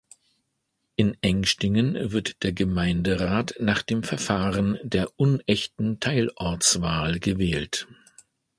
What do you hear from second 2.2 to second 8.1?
der Gemeinderat nach dem Verfahren der unechten Teilortswahl gewählt.